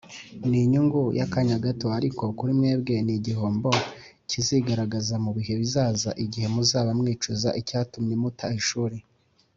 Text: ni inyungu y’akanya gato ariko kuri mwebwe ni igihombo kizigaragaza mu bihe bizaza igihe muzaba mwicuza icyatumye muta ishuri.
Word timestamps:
ni 0.49 0.57
inyungu 0.65 1.01
y’akanya 1.17 1.57
gato 1.65 1.87
ariko 1.99 2.23
kuri 2.37 2.51
mwebwe 2.59 2.95
ni 3.05 3.13
igihombo 3.19 3.69
kizigaragaza 4.29 5.15
mu 5.23 5.31
bihe 5.37 5.53
bizaza 5.61 6.09
igihe 6.23 6.47
muzaba 6.55 6.91
mwicuza 6.99 7.49
icyatumye 7.61 8.15
muta 8.23 8.47
ishuri. 8.61 8.97